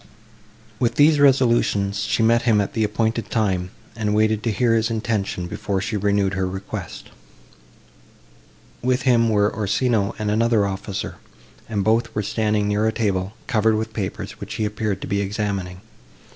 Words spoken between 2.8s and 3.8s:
appointed time,